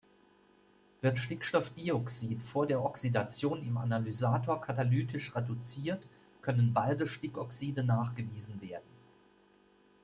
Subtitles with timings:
[1.01, 6.07] Wird Stickstoffdioxid vor der Oxidation im Analysator katalytisch reduziert,
[6.41, 8.89] können beide Stickoxide nachgewiesen werden.